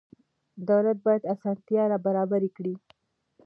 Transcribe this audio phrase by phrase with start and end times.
[0.69, 2.73] دولت باید اسانتیا برابره کړي.